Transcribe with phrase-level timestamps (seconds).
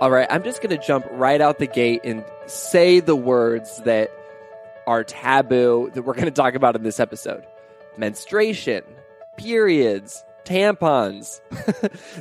[0.00, 3.82] All right, I'm just going to jump right out the gate and say the words
[3.84, 4.10] that
[4.86, 7.44] are taboo that we're going to talk about in this episode
[7.98, 8.82] menstruation,
[9.36, 11.42] periods, tampons.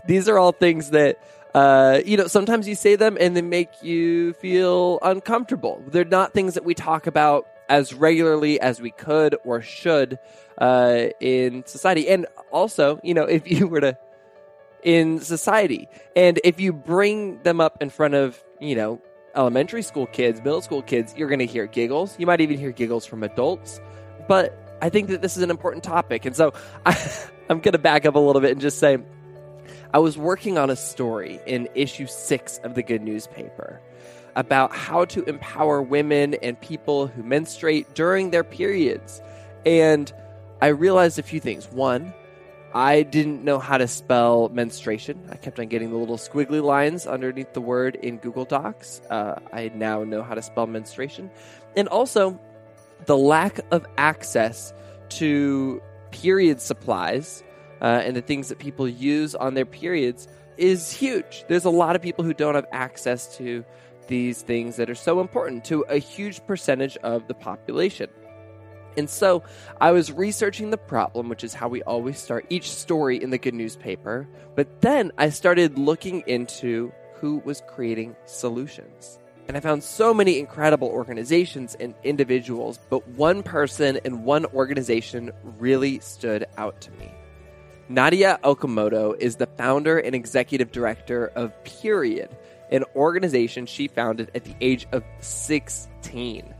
[0.05, 1.19] These are all things that,
[1.55, 5.81] uh, you know, sometimes you say them and they make you feel uncomfortable.
[5.88, 10.19] They're not things that we talk about as regularly as we could or should
[10.57, 12.09] uh, in society.
[12.09, 13.97] And also, you know, if you were to
[14.83, 15.88] in society.
[16.16, 19.02] And if you bring them up in front of, you know,
[19.35, 22.16] elementary school kids, middle school kids, you're going to hear giggles.
[22.19, 23.80] You might even hear giggles from adults.
[24.27, 26.25] But I think that this is an important topic.
[26.25, 26.53] And so
[26.85, 26.91] I,
[27.50, 28.97] I'm going to back up a little bit and just say
[29.94, 33.81] I was working on a story in issue six of the Good Newspaper
[34.35, 39.22] about how to empower women and people who menstruate during their periods.
[39.66, 40.11] And
[40.61, 41.69] I realized a few things.
[41.72, 42.13] One,
[42.73, 45.28] I didn't know how to spell menstruation.
[45.31, 49.02] I kept on getting the little squiggly lines underneath the word in Google Docs.
[49.09, 51.31] Uh, I now know how to spell menstruation.
[51.75, 52.40] And also,
[53.06, 54.73] the lack of access
[55.09, 55.81] to
[56.12, 57.44] period supplies
[57.81, 61.45] uh, and the things that people use on their periods is huge.
[61.47, 63.64] There's a lot of people who don't have access to
[64.08, 68.09] these things that are so important to a huge percentage of the population.
[69.00, 69.44] And so
[69.80, 73.38] I was researching the problem, which is how we always start each story in the
[73.38, 74.28] good newspaper.
[74.56, 79.17] But then I started looking into who was creating solutions.
[79.47, 85.31] And I found so many incredible organizations and individuals, but one person and one organization
[85.57, 87.09] really stood out to me.
[87.90, 92.29] Nadya Okamoto is the founder and executive director of Period,
[92.69, 96.53] an organization she founded at the age of 16.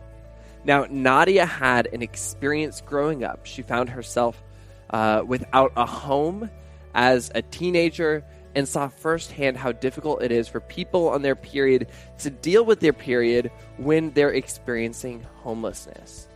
[0.66, 3.46] Now, Nadya had an experience growing up.
[3.46, 4.42] She found herself
[4.90, 6.50] uh, without a home
[6.94, 8.24] as a teenager
[8.56, 11.88] and saw firsthand how difficult it is for people on their period
[12.20, 16.28] to deal with their period when they're experiencing homelessness.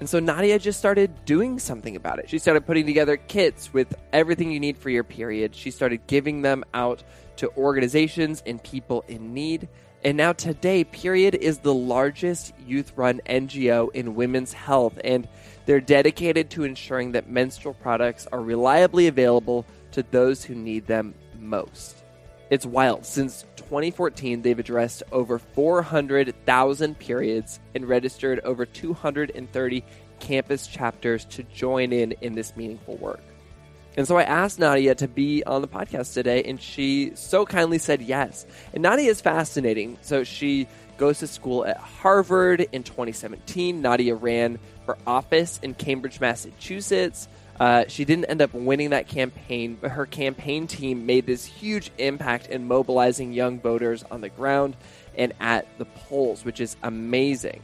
[0.00, 2.28] And so Nadya just started doing something about it.
[2.28, 5.54] She started putting together kits with everything you need for your period.
[5.54, 7.02] She started giving them out
[7.36, 9.68] to organizations and people in need.
[10.04, 15.26] And now, today, Period is the largest youth run NGO in women's health, and
[15.64, 21.14] they're dedicated to ensuring that menstrual products are reliably available to those who need them
[21.38, 22.04] most.
[22.50, 23.06] It's wild.
[23.06, 29.84] Since 2014, they've addressed over 400,000 periods and registered over 230
[30.20, 33.22] campus chapters to join in in this meaningful work.
[33.96, 37.78] And so I asked Nadya to be on the podcast today, and she so kindly
[37.78, 38.44] said yes.
[38.72, 39.98] And Nadya is fascinating.
[40.02, 40.66] So she
[40.96, 43.82] goes to school at Harvard in 2017.
[43.82, 47.28] Nadya ran for office in Cambridge, Massachusetts.
[47.58, 51.90] Uh, she didn't end up winning that campaign, but her campaign team made this huge
[51.98, 54.76] impact in mobilizing young voters on the ground
[55.16, 57.60] and at the polls, which is amazing.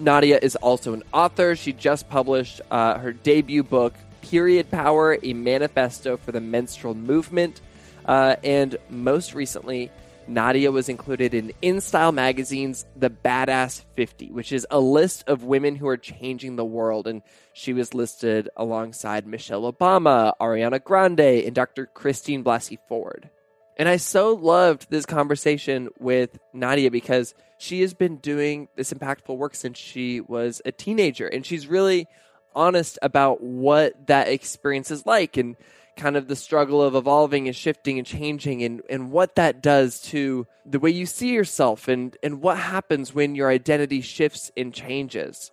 [0.00, 1.56] Nadya is also an author.
[1.56, 3.94] She just published uh, her debut book,
[4.32, 7.60] Period Power, a manifesto for the menstrual movement.
[8.06, 9.90] Uh, and most recently,
[10.26, 15.76] Nadya was included in InStyle magazine's The Badass 50, which is a list of women
[15.76, 17.06] who are changing the world.
[17.06, 17.20] And
[17.52, 21.84] she was listed alongside Michelle Obama, Ariana Grande, and Dr.
[21.84, 23.28] Christine Blasey Ford.
[23.76, 29.36] And I so loved this conversation with Nadya because she has been doing this impactful
[29.36, 31.26] work since she was a teenager.
[31.26, 32.06] And she's really
[32.54, 35.56] honest about what that experience is like and
[35.96, 40.00] kind of the struggle of evolving and shifting and changing and, and what that does
[40.00, 44.72] to the way you see yourself and, and what happens when your identity shifts and
[44.72, 45.50] changes.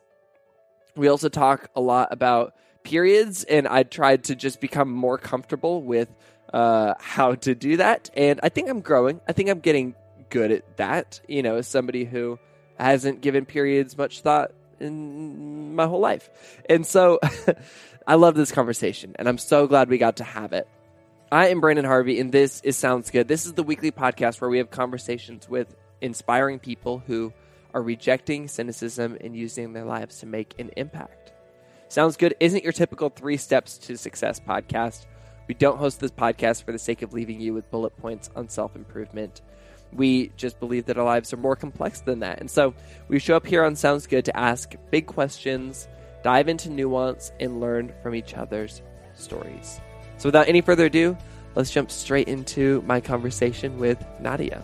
[0.96, 2.54] We also talk a lot about
[2.84, 6.10] periods, and I tried to just become more comfortable with
[6.54, 8.10] uh, how to do that.
[8.16, 9.22] And I think I'm growing.
[9.28, 9.96] I think I'm getting
[10.30, 11.22] good at that.
[11.28, 12.40] You know, as somebody who
[12.78, 16.30] hasn't given periods much thought in my whole life.
[16.70, 17.20] And so
[18.08, 20.68] I love this conversation, and I'm so glad we got to have it.
[21.32, 23.28] I am Branden Harvey, and this is Sounds Good.
[23.28, 27.34] This is the weekly podcast where we have conversations with inspiring people who
[27.74, 31.34] are rejecting cynicism and using their lives to make an impact.
[31.88, 35.06] Sounds Good isn't your typical three steps to success podcast.
[35.48, 38.50] We don't host this podcast for the sake of leaving you with bullet points on
[38.50, 39.42] self improvement.
[39.94, 42.40] We just believe that our lives are more complex than that.
[42.40, 42.74] And so
[43.08, 45.88] we show up here on Sounds Good to ask big questions,
[46.24, 48.82] dive into nuance, and learn from each other's
[49.16, 49.82] stories.
[50.18, 51.18] So without any further ado,
[51.56, 54.64] let's jump straight into my conversation with Nadya.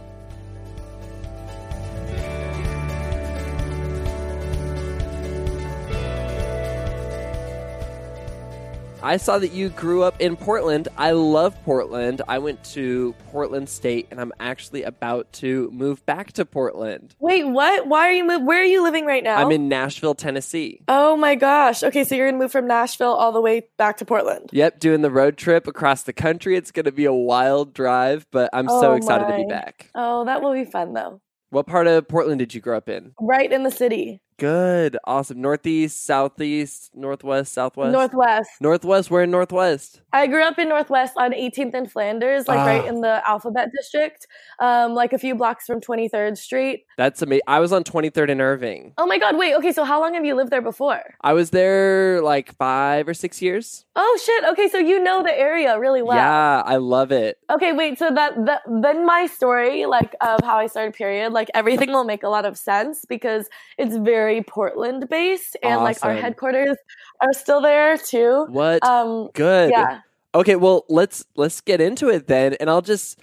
[9.06, 10.88] I saw that you grew up in Portland.
[10.98, 12.24] I love Portland.
[12.28, 17.16] I went to Portland State and I'm actually about to move back to Portland.
[17.20, 17.86] Wait, what?
[17.86, 18.42] Why are you move?
[18.42, 19.36] Where are you living right now?
[19.36, 20.82] I'm in Nashville, Tennessee.
[20.88, 21.84] Oh my gosh.
[21.84, 24.50] Okay, so you're gonna move from Nashville all the way back to Portland.
[24.52, 26.56] Yep, doing the road trip across the country.
[26.56, 29.92] It's going to be a wild drive, but I'm so Oh excited to be back.
[29.94, 31.22] Oh, that will be fun though.
[31.52, 33.14] What part of Portland did you grow up in?
[33.22, 34.24] Right in the city.
[34.38, 34.98] Good.
[35.06, 35.40] Awesome.
[35.42, 37.94] Northeast, southeast, northwest, southwest?
[37.94, 38.50] Northwest.
[38.60, 39.10] Northwest.
[39.10, 40.02] We're in Northwest.
[40.12, 42.88] I grew up in Northwest on 18th and Flanders, like right Ah.
[42.88, 44.28] in the Alphabet District,
[44.60, 46.86] um, like a few blocks from 23rd Street.
[46.98, 47.44] That's amazing.
[47.48, 48.94] I was on 23rd and Irving.
[48.98, 49.38] Oh my God!
[49.38, 49.54] Wait.
[49.56, 51.02] Okay, so how long have you lived there before?
[51.22, 53.86] I was there like five or six years.
[53.96, 54.44] Oh shit.
[54.52, 56.18] Okay, so you know the area really well.
[56.18, 57.38] Yeah, I love it.
[57.50, 57.98] Okay, wait.
[58.00, 62.04] So that, that then my story, like of how I started period, like everything will
[62.04, 63.48] make a lot of sense because
[63.78, 66.78] it's very Portland based, and like our headquarters
[67.22, 68.46] are still there too.
[68.50, 68.84] What?
[68.84, 69.72] Um, Good.
[69.72, 70.02] yeah.
[70.34, 73.20] Okay, well, let's let's get into it then, and I'll just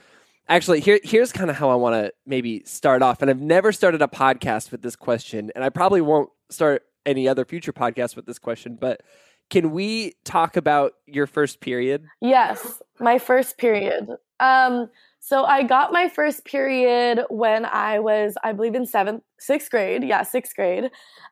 [0.49, 3.21] actually here here's kind of how I want to maybe start off.
[3.21, 7.29] And I've never started a podcast with this question, and I probably won't start any
[7.29, 8.77] other future podcast with this question.
[8.81, 9.03] But
[9.51, 12.07] can we talk about your first period?
[12.21, 14.09] Yes, my first period.
[14.41, 14.89] Um,
[15.25, 20.03] so I got my first period when I was, I believe, in seventh, sixth grade.
[20.03, 20.87] Yeah, sixth grade.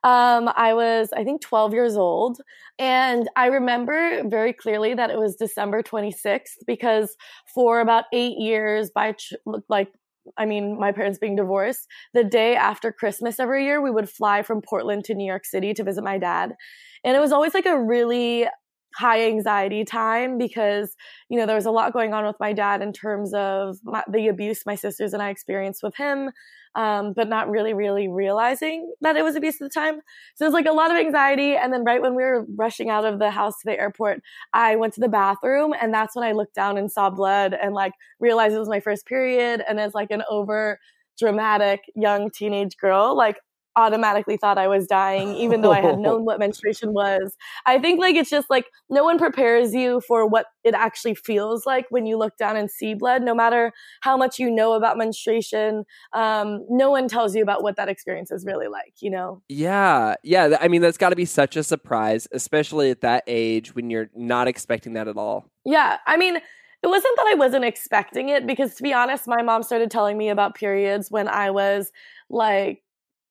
[0.05, 2.41] Um, I was, I think, 12 years old.
[2.79, 7.17] And I remember very clearly that it was December 26th because
[7.53, 9.33] for about eight years, by ch-
[9.69, 9.89] like,
[10.39, 14.43] I mean, my parents being divorced, the day after Christmas every year, we would fly
[14.43, 16.55] from Portland to New York City to visit my dad.
[17.03, 18.47] And it was always like a really
[18.95, 20.95] high anxiety time because
[21.29, 24.03] you know there was a lot going on with my dad in terms of my,
[24.11, 26.31] the abuse my sisters and I experienced with him
[26.75, 30.01] um, but not really really realizing that it was abuse at the time.
[30.35, 32.91] So it was like a lot of anxiety and then right when we were rushing
[32.91, 34.23] out of the house to the airport
[34.53, 37.75] I went to the bathroom and that's when I looked down and saw blood and
[37.75, 40.79] like realized it was my first period and as like an over
[41.19, 43.37] dramatic young teenage girl like
[43.81, 47.37] automatically thought I was dying, even though I had known what menstruation was.
[47.67, 51.67] I think like it's just like no one prepares you for what it actually feels
[51.67, 53.23] like when you look down and see blood.
[53.23, 53.73] No matter
[54.03, 58.31] how much you know about menstruation, um, no one tells you about what that experience
[58.31, 58.95] is really like.
[59.01, 59.43] You know?
[59.49, 60.59] Yeah, yeah.
[60.61, 64.11] I mean, that's got to be such a surprise, especially at that age when you're
[64.15, 65.47] not expecting that at all.
[65.65, 65.99] Yeah.
[66.07, 66.39] I mean.
[66.83, 70.17] It wasn't that I wasn't expecting it because, to be honest, my mom started telling
[70.17, 71.93] me about periods when I was
[72.31, 72.83] like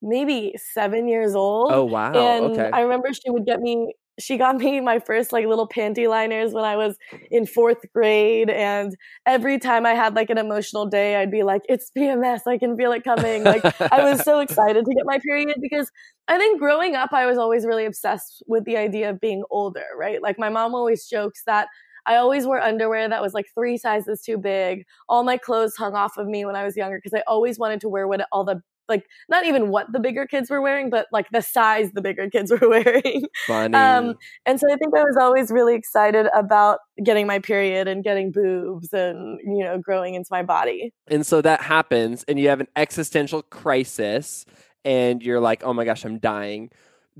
[0.01, 1.71] maybe seven years old.
[1.71, 2.13] Oh wow.
[2.13, 2.69] and okay.
[2.71, 6.53] I remember she would get me she got me my first like little panty liners
[6.53, 6.97] when I was
[7.31, 11.61] in fourth grade and every time I had like an emotional day I'd be like
[11.69, 15.19] it's PMS I can feel it coming like I was so excited to get my
[15.19, 15.89] period because
[16.27, 19.85] I think growing up I was always really obsessed with the idea of being older
[19.97, 21.67] right like my mom always jokes that
[22.05, 24.85] I always wore underwear that was like three sizes too big.
[25.09, 27.81] All my clothes hung off of me when I was younger because I always wanted
[27.81, 31.07] to wear what all the like not even what the bigger kids were wearing, but
[31.11, 33.25] like the size the bigger kids were wearing.
[33.47, 33.75] Funny.
[33.75, 34.15] Um,
[34.45, 38.31] and so I think I was always really excited about getting my period and getting
[38.31, 40.93] boobs and you know growing into my body.
[41.07, 44.45] and so that happens, and you have an existential crisis,
[44.83, 46.71] and you're like, "Oh my gosh, I'm dying."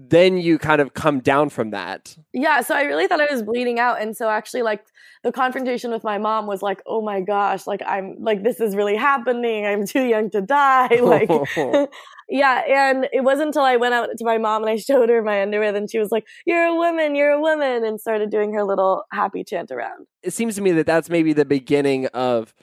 [0.01, 2.15] Then you kind of come down from that.
[2.32, 4.86] Yeah, so I really thought I was bleeding out, and so actually, like
[5.24, 8.77] the confrontation with my mom was like, "Oh my gosh, like I'm like this is
[8.77, 9.65] really happening.
[9.65, 11.29] I'm too young to die." Like,
[12.29, 15.22] yeah, and it wasn't until I went out to my mom and I showed her
[15.22, 18.53] my underwear, then she was like, "You're a woman, you're a woman," and started doing
[18.53, 20.08] her little happy chant around.
[20.24, 22.53] it seems to me that that's maybe the beginning of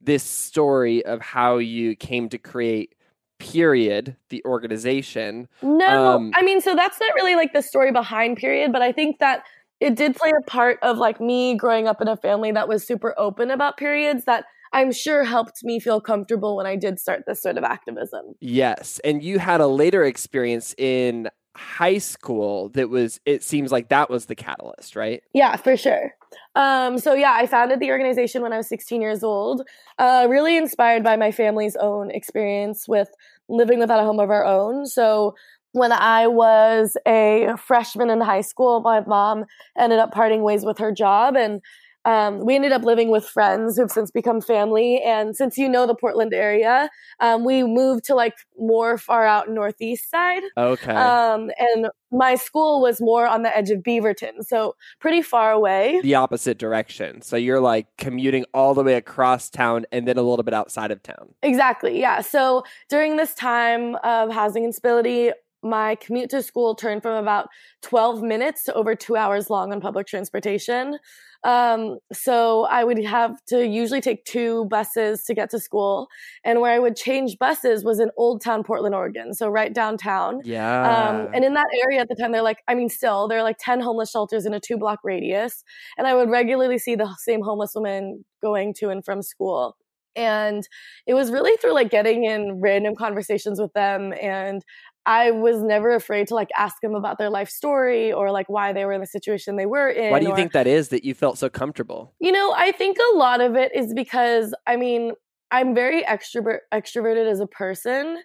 [0.00, 2.94] this story of how you came to create
[3.38, 8.36] period the organization No, Um, I mean, so that's not really like the story behind
[8.36, 9.44] period, but I think that
[9.80, 12.86] it did play a part of like me growing up in a family that was
[12.86, 17.24] super open about periods that I'm sure helped me feel comfortable when I did start
[17.26, 18.34] this sort of activism.
[18.40, 23.88] yes and you had a later experience in high school that was it seems like
[23.88, 26.14] that was the catalyst right Yeah, for sure.
[26.56, 29.62] Um, so yeah, I founded the organization when I was 16 years old,
[29.98, 33.08] uh, really inspired by my family's own experience with
[33.48, 34.86] living without a home of our own.
[34.86, 35.34] So
[35.72, 39.44] when I was a freshman in high school, my mom
[39.76, 41.60] ended up parting ways with her job and
[42.04, 45.00] um, we ended up living with friends who've since become family.
[45.02, 49.48] And since you know the Portland area, um, we moved to like more far out
[49.48, 50.42] northeast side.
[50.56, 50.92] Okay.
[50.92, 56.00] Um, and my school was more on the edge of Beaverton, so pretty far away.
[56.02, 57.22] the opposite direction.
[57.22, 60.90] So you're like commuting all the way across town and then a little bit outside
[60.90, 61.34] of town.
[61.42, 61.98] Exactly.
[61.98, 62.20] Yeah.
[62.20, 65.32] So during this time of housing instability,
[65.64, 67.48] my commute to school turned from about
[67.82, 70.98] 12 minutes to over two hours long on public transportation.
[71.44, 76.08] Um, so I would have to usually take two buses to get to school.
[76.42, 79.34] And where I would change buses was in Old Town, Portland, Oregon.
[79.34, 80.40] So right downtown.
[80.44, 80.90] Yeah.
[80.90, 83.42] Um, and in that area at the time, they're like, I mean, still, there are
[83.42, 85.62] like 10 homeless shelters in a two block radius.
[85.98, 89.76] And I would regularly see the same homeless women going to and from school.
[90.16, 90.66] And
[91.06, 94.14] it was really through like getting in random conversations with them.
[94.22, 94.64] And
[95.06, 98.72] I was never afraid to like ask them about their life story or like why
[98.72, 100.10] they were in the situation they were in.
[100.10, 102.14] Why do you or- think that is that you felt so comfortable?
[102.20, 105.12] you know, I think a lot of it is because I mean,
[105.50, 108.18] I'm very extrovert extroverted as a person.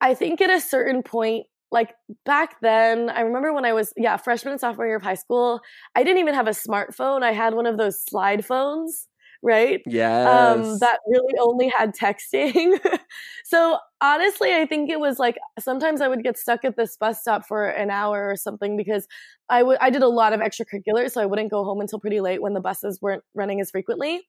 [0.00, 4.16] I think at a certain point like back then, I remember when I was yeah,
[4.16, 5.60] freshman and sophomore year of high school,
[5.94, 7.22] I didn't even have a smartphone.
[7.22, 9.08] I had one of those slide phones,
[9.42, 9.80] right?
[9.86, 10.26] Yes.
[10.26, 12.78] um, that really only had texting.
[13.44, 17.20] so honestly, I think it was like sometimes I would get stuck at this bus
[17.20, 19.06] stop for an hour or something because
[19.48, 22.20] I would I did a lot of extracurriculars, so I wouldn't go home until pretty
[22.20, 24.26] late when the buses weren't running as frequently.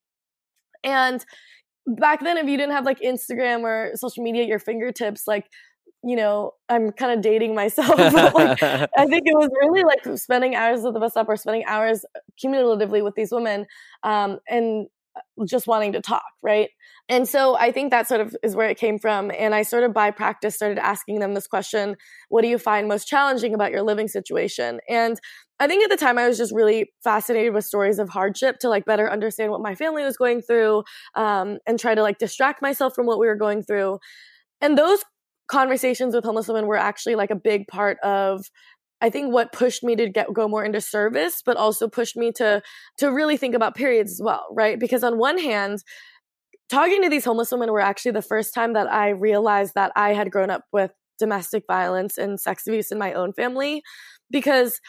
[0.83, 1.25] And
[1.85, 5.45] back then, if you didn't have like Instagram or social media at your fingertips, like
[6.03, 7.97] you know, I'm kind of dating myself.
[7.97, 11.35] but, like, I think it was really like spending hours at the bus stop or
[11.35, 12.05] spending hours
[12.39, 13.65] cumulatively with these women
[14.03, 14.87] um, and
[15.45, 16.69] just wanting to talk, right?
[17.09, 19.31] And so I think that sort of is where it came from.
[19.37, 21.95] And I sort of by practice started asking them this question
[22.29, 24.79] What do you find most challenging about your living situation?
[24.89, 25.19] And
[25.59, 28.69] I think at the time I was just really fascinated with stories of hardship to
[28.69, 30.83] like better understand what my family was going through
[31.15, 33.97] um, and try to like distract myself from what we were going through.
[34.61, 35.03] And those
[35.47, 38.45] conversations with homeless women were actually like a big part of
[39.01, 42.31] I think what pushed me to get go more into service, but also pushed me
[42.33, 42.61] to
[42.97, 44.79] to really think about periods as well, right?
[44.79, 45.83] Because on one hand,
[46.69, 50.13] talking to these homeless women were actually the first time that I realized that I
[50.13, 53.81] had grown up with domestic violence and sex abuse in my own family.
[54.29, 54.79] Because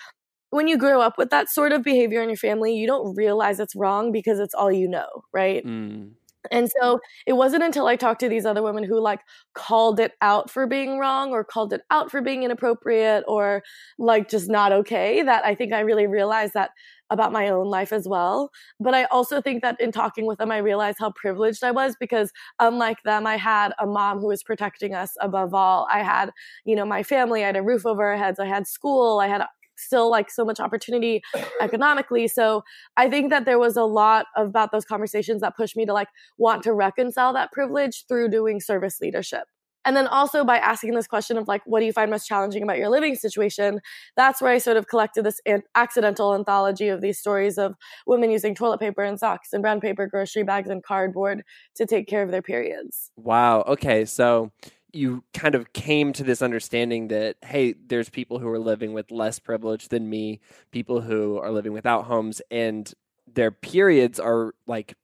[0.50, 3.60] when you grow up with that sort of behavior in your family, you don't realize
[3.60, 5.64] it's wrong because it's all you know, right?
[5.64, 6.12] Mm.
[6.50, 6.98] And so mm-hmm.
[7.26, 9.20] it wasn't until I talked to these other women who like
[9.54, 13.62] called it out for being wrong or called it out for being inappropriate or
[13.98, 16.70] like just not okay that I think I really realized that
[17.10, 18.50] about my own life as well.
[18.78, 21.96] But I also think that in talking with them, I realized how privileged I was
[21.98, 25.88] because unlike them, I had a mom who was protecting us above all.
[25.90, 26.30] I had,
[26.64, 29.28] you know, my family, I had a roof over our heads, I had school, I
[29.28, 29.42] had
[29.78, 31.22] still like so much opportunity
[31.60, 32.28] economically.
[32.28, 32.62] So
[32.96, 36.08] I think that there was a lot about those conversations that pushed me to like
[36.36, 39.44] want to reconcile that privilege through doing service leadership.
[39.84, 42.62] And then also by asking this question of like, what do you find most challenging
[42.62, 43.80] about your living situation?
[44.16, 47.74] That's where I sort of collected this an- accidental anthology of these stories of
[48.06, 51.42] women using toilet paper and socks and brown paper, grocery bags, and cardboard
[51.76, 53.10] to take care of their periods.
[53.16, 53.62] Wow.
[53.62, 54.04] Okay.
[54.04, 54.52] So
[54.92, 59.10] you kind of came to this understanding that, hey, there's people who are living with
[59.10, 60.40] less privilege than me,
[60.70, 62.92] people who are living without homes, and
[63.32, 64.94] their periods are like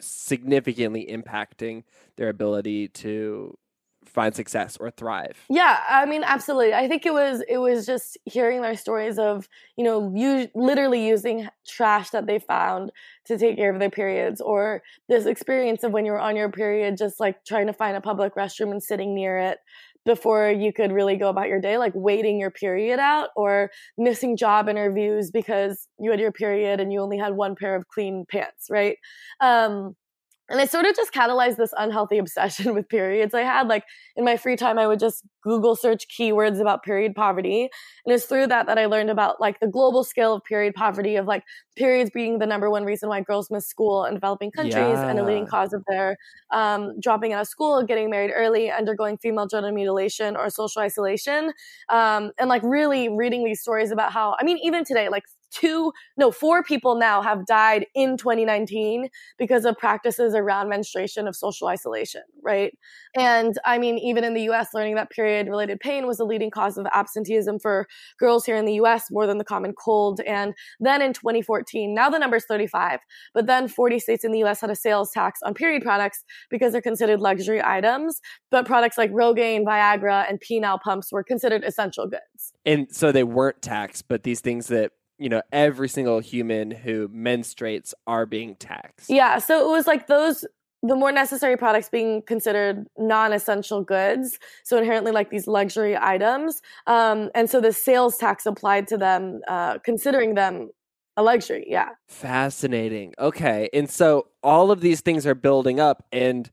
[0.00, 1.84] significantly impacting
[2.16, 3.56] their ability to
[4.12, 5.36] find success or thrive.
[5.48, 6.74] Yeah, I mean, absolutely.
[6.74, 11.06] I think it was it was just hearing their stories of you know you literally
[11.06, 12.92] using trash that they found
[13.26, 16.50] to take care of their periods, or this experience of when you were on your
[16.50, 19.58] period, just like trying to find a public restroom and sitting near it
[20.04, 24.36] before you could really go about your day, like waiting your period out, or missing
[24.36, 28.24] job interviews because you had your period and you only had one pair of clean
[28.30, 28.96] pants, right?
[29.40, 29.94] Um,
[30.52, 33.68] and it sort of just catalyzed this unhealthy obsession with periods I had.
[33.68, 33.84] Like
[34.16, 37.70] in my free time, I would just Google search keywords about period poverty.
[38.04, 41.16] And it's through that that I learned about like the global scale of period poverty,
[41.16, 41.42] of like
[41.74, 45.24] periods being the number one reason why girls miss school in developing countries and a
[45.24, 46.16] leading cause of their
[46.52, 51.52] um, dropping out of school, getting married early, undergoing female genital mutilation or social isolation.
[51.88, 55.92] Um, and like really reading these stories about how, I mean, even today, like two,
[56.16, 61.68] no, four people now have died in 2019 because of practices around menstruation of social
[61.68, 62.72] isolation, right?
[63.16, 66.50] And I mean, even in the US, learning that period related pain was a leading
[66.50, 67.86] cause of absenteeism for
[68.18, 70.20] girls here in the US more than the common cold.
[70.20, 73.00] And then in 2014, now the number is 35,
[73.34, 76.72] but then 40 states in the US had a sales tax on period products because
[76.72, 78.20] they're considered luxury items.
[78.50, 82.52] But products like Rogaine, Viagra, and penile pumps were considered essential goods.
[82.64, 84.92] And so they weren't taxed, but these things that
[85.22, 89.08] you know every single human who menstruates are being taxed.
[89.08, 90.44] Yeah, so it was like those
[90.82, 97.30] the more necessary products being considered non-essential goods so inherently like these luxury items um,
[97.34, 100.70] and so the sales tax applied to them uh, considering them
[101.16, 101.90] a luxury yeah.
[102.08, 103.14] Fascinating.
[103.18, 106.50] Okay and so all of these things are building up and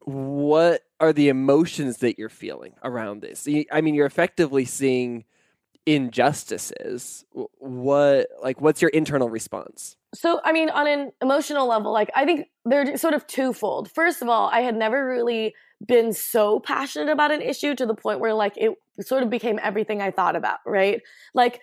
[0.00, 3.46] what are the emotions that you're feeling around this?
[3.70, 5.24] I mean you're effectively seeing
[5.94, 7.24] injustices.
[7.58, 9.96] What like what's your internal response?
[10.14, 13.90] So i mean on an emotional level like i think they're sort of twofold.
[13.90, 15.54] First of all i had never really
[15.86, 19.58] been so passionate about an issue to the point where like it sort of became
[19.62, 21.00] everything i thought about right?
[21.34, 21.60] Like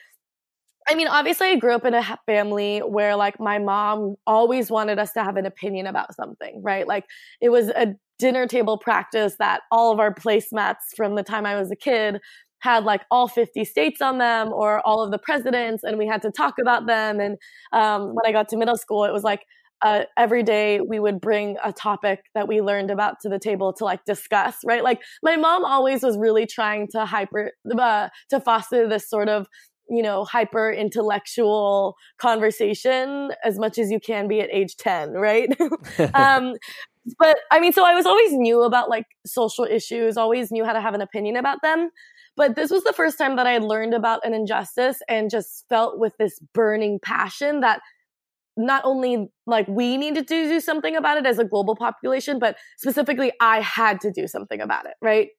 [0.90, 5.00] I mean, obviously, I grew up in a family where, like, my mom always wanted
[5.00, 6.88] us to have an opinion about something, right?
[6.88, 7.04] Like,
[7.42, 11.60] it was a dinner table practice that all of our placemats from the time I
[11.60, 12.20] was a kid
[12.60, 16.22] had like all 50 states on them or all of the presidents and we had
[16.24, 17.20] to talk about them.
[17.20, 17.38] And
[17.74, 19.42] um, when i got to middle school it was like
[19.84, 23.72] uh, every day we would bring a topic that we learned about to the table
[23.74, 24.84] to like discuss right?
[24.84, 29.48] Like my mom always was really trying to hyper uh, to foster this sort of
[29.90, 35.50] you know hyper intellectual conversation as much as you can be at age 10 right?
[36.14, 36.56] Um,
[37.18, 40.74] but i mean so i was always knew about like social issues always knew how
[40.74, 41.90] to have an opinion about them
[42.38, 45.66] but this was the first time that I had learned about an injustice and just
[45.68, 47.82] felt with this burning passion that
[48.56, 52.56] not only like we needed to do something about it as a global population, but
[52.78, 55.30] specifically I had to do something about it, right?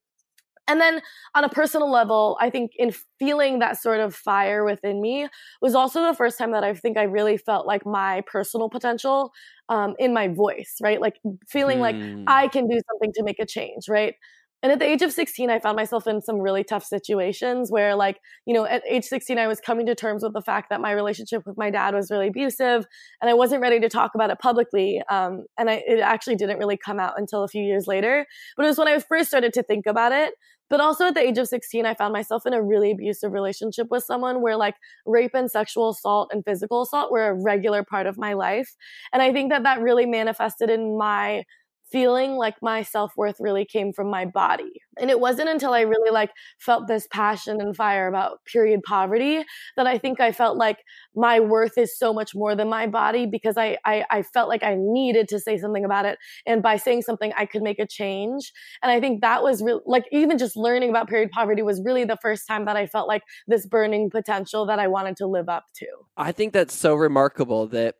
[0.68, 1.00] And then
[1.34, 5.26] on a personal level, I think in feeling that sort of fire within me
[5.62, 9.32] was also the first time that I think I really felt like my personal potential
[9.70, 11.00] um, in my voice, right?
[11.00, 11.16] Like
[11.48, 12.24] feeling like hmm.
[12.26, 14.14] I can do something to make a change, right?
[14.62, 17.94] And at the age of 16 i found myself in some really tough situations where
[17.94, 20.80] like you know at age 16 i was coming to terms with the fact that
[20.80, 22.86] my relationship with my dad was really abusive
[23.20, 26.58] and i wasn't ready to talk about it publicly um, and I, it actually didn't
[26.58, 28.26] really come out until a few years later.
[28.56, 30.34] But it was when i first started to think about it.
[30.70, 33.88] But also at the age of 16 i found myself in a really abusive relationship
[33.90, 38.06] with someone where like rape and sexual assault and physical assault were a regular part
[38.06, 38.74] of my life.
[39.12, 41.44] And i think that that really manifested in my
[41.90, 44.72] feeling like my self-worth really came from my body.
[44.98, 49.44] And it wasn't until i really like felt this passion and fire about period poverty
[49.76, 50.78] that i think i felt like
[51.14, 54.62] my worth is so much more than my body because i i, I felt like
[54.62, 56.18] i needed to say something about it.
[56.46, 58.52] And by saying something i could make a change.
[58.82, 62.04] And i think that was really like even just learning about period poverty was really
[62.04, 65.48] the first time that i felt like this burning potential that i wanted to live
[65.48, 65.86] up to.
[66.16, 67.94] I think that's so remarkable that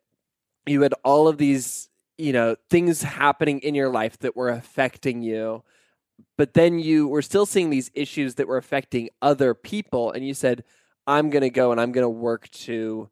[0.67, 1.88] you had all of these
[2.19, 5.63] you know things happening in your life that were affecting you
[6.37, 10.35] but then you were still seeing these issues that were affecting other people and you
[10.35, 10.65] said
[11.07, 13.09] i'm going to go and i'm going to work to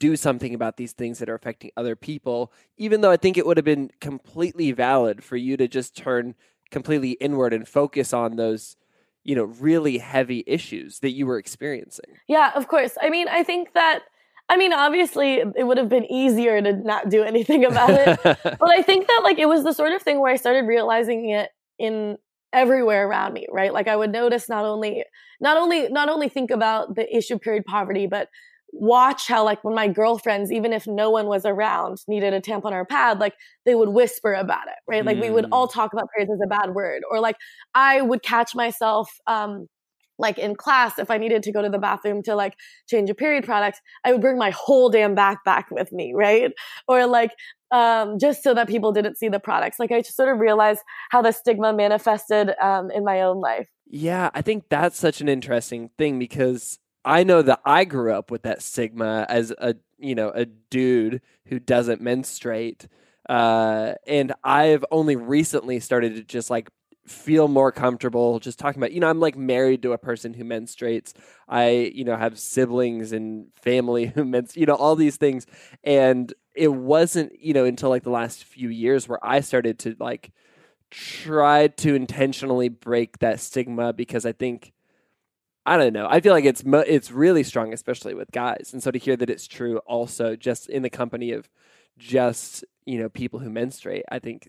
[0.00, 3.46] do something about these things that are affecting other people even though i think it
[3.46, 6.34] would have been completely valid for you to just turn
[6.70, 8.76] completely inward and focus on those
[9.24, 12.16] you know really heavy issues that you were experiencing.
[12.26, 12.96] Yeah of course.
[13.00, 14.00] I mean i think that
[14.48, 18.18] I mean, obviously, it would have been easier to not do anything about it.
[18.24, 21.28] but I think that, like, it was the sort of thing where I started realizing
[21.30, 22.16] it in
[22.52, 23.72] everywhere around me, right?
[23.72, 25.04] Like, I would notice not only,
[25.40, 28.28] not only, not only think about the issue of period poverty, but
[28.72, 32.72] watch how, like, when my girlfriends, even if no one was around, needed a tampon
[32.72, 33.34] or a pad, like,
[33.66, 35.04] they would whisper about it, right?
[35.04, 35.22] Like, mm.
[35.22, 35.78] we would all hmm.
[35.78, 37.02] talk about periods as a bad word.
[37.10, 37.36] Or, like,
[37.74, 39.68] I would catch myself, um,
[40.18, 42.54] like in class, if I needed to go to the bathroom to like
[42.88, 46.52] change a period product, I would bring my whole damn backpack with me, right?
[46.86, 47.30] Or like,
[47.70, 49.78] um, just so that people didn't see the products.
[49.78, 53.68] Like I just sort of realized how the stigma manifested um, in my own life.
[53.86, 58.30] Yeah, I think that's such an interesting thing because I know that I grew up
[58.30, 62.86] with that stigma as a you know a dude who doesn't menstruate,
[63.28, 66.68] uh, and I've only recently started to just like
[67.10, 70.44] feel more comfortable just talking about you know i'm like married to a person who
[70.44, 71.12] menstruates
[71.48, 75.46] i you know have siblings and family who menstruate you know all these things
[75.84, 79.96] and it wasn't you know until like the last few years where i started to
[79.98, 80.30] like
[80.90, 84.72] try to intentionally break that stigma because i think
[85.66, 86.06] I don't know.
[86.08, 88.70] I feel like it's mo- it's really strong, especially with guys.
[88.72, 91.46] And so to hear that it's true, also just in the company of
[91.98, 94.48] just you know people who menstruate, I think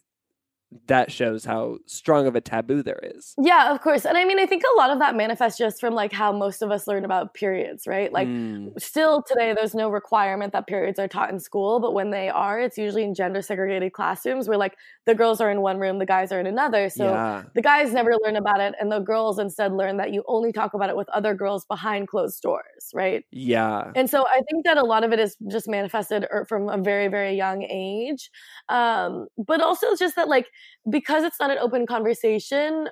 [0.87, 3.33] that shows how strong of a taboo there is.
[3.41, 4.05] Yeah, of course.
[4.05, 6.61] And I mean, I think a lot of that manifests just from like how most
[6.61, 8.11] of us learn about periods, right?
[8.13, 8.79] Like, Mm.
[8.79, 12.59] still today, there's no requirement that periods are taught in school, but when they are,
[12.59, 14.75] it's usually in gender segregated classrooms where like
[15.09, 16.89] the girls are in one room, the guys are in another.
[16.89, 20.23] So yeah, the guys never learn about it, and the girls instead learn that you
[20.27, 23.25] only talk about it with other girls behind closed doors, right?
[23.31, 26.69] yeah, And so I think that a lot of it is just manifested er- from
[26.69, 28.29] a very, very young age.
[28.69, 30.47] Um, but also just that, like,
[30.89, 32.87] because it's not an open conversation,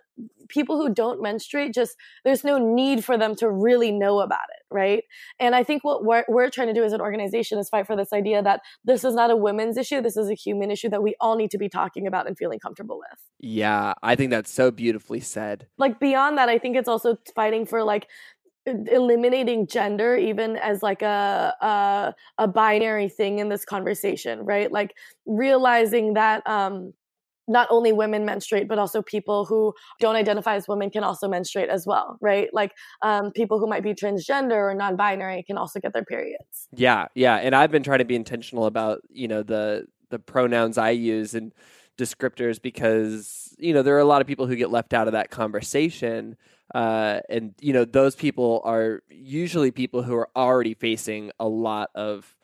[0.49, 4.73] people who don't menstruate just, there's no need for them to really know about it,
[4.73, 5.03] right?
[5.39, 7.95] And I think what we're, we're trying to do as an organization is fight for
[7.95, 11.03] this idea that this is not a women's issue, this is a human issue that
[11.03, 13.93] we all need to be talking about and feeling comfortable with yeah.
[14.01, 15.67] I think that's so beautifully said.
[15.77, 18.07] like beyond that i think it's also fighting for like
[18.65, 24.93] eliminating gender even as like a, a a binary thing in this conversation right like
[25.25, 26.93] realizing that um
[27.47, 31.69] not only women menstruate but also people who don't identify as women can also menstruate
[31.69, 32.49] as well right?
[32.53, 36.67] Like um, people who might be transgender or non-binary can also get their periods.
[36.73, 40.77] Yeah, yeah, and I've been trying to be intentional about you know the the pronouns
[40.77, 41.53] I use and
[41.97, 45.13] descriptors because you know there are a lot of people who get left out of
[45.13, 46.36] that conversation,
[46.75, 51.89] uh, and you know those people are usually people who are already facing a lot
[51.95, 52.36] of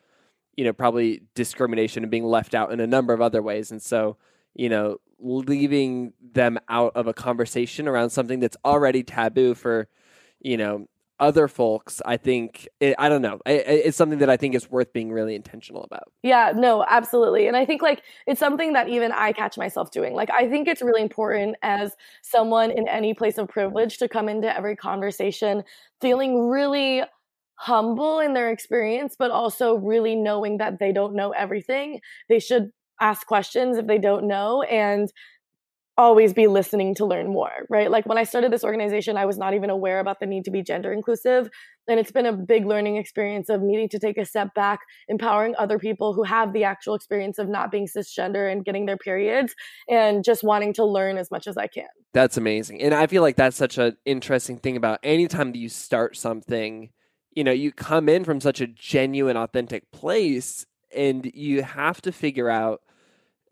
[0.56, 3.82] you know probably discrimination and being left out in a number of other ways, and
[3.82, 4.16] so
[4.54, 9.88] you know leaving them out of a conversation around something that's already taboo for
[10.40, 10.86] you know
[11.20, 14.54] other folks i think it, i don't know I, I- it's something that i think
[14.54, 17.46] is worth being really intentional about Yeah, no, absolutely.
[17.46, 20.14] And I think like it's something that even I catch myself doing.
[20.14, 24.28] Like I think it's really important as someone in any place of privilege to come
[24.28, 25.62] into every conversation
[26.00, 27.02] feeling really
[27.56, 32.00] humble in their experience, but also really knowing that they don't know everything.
[32.28, 35.10] They should ask questions if they don't know and
[35.96, 37.88] always be listening to learn more, right?
[37.88, 40.50] Like when I started this organization, I was not even aware about the need to
[40.50, 41.48] be gender inclusive.
[41.86, 45.54] And it's been a big learning experience of needing to take a step back, empowering
[45.56, 49.54] other people who have the actual experience of not being cisgender and getting their periods,
[49.88, 51.86] and just wanting to learn as much as I can.
[52.12, 55.68] that's amazing and i feel like that's such an interesting thing about anytime that you
[55.68, 56.90] start something
[57.32, 60.64] you know you come in from such a genuine authentic place
[60.96, 62.80] and you have to figure out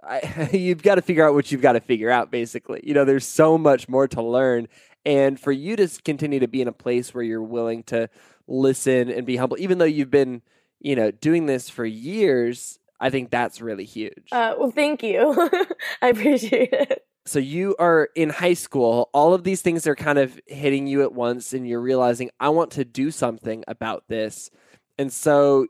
[0.03, 2.81] I, you've got to figure out what you've got to figure out basically.
[2.85, 4.69] You know there's so much more to learn.
[5.05, 8.09] And for you to continue to be in a place where you're willing to
[8.47, 10.43] listen and be humble even though you've been
[10.81, 14.29] you know doing this for years i think that's really huge.
[14.33, 15.51] Uh, well, thank you.
[16.03, 17.07] I appreciate it.
[17.25, 19.11] so you are in high school.
[19.13, 22.49] All of these things are kind of hitting you at once and you're realizing i
[22.49, 24.51] want to do something about this.
[24.99, 25.67] And so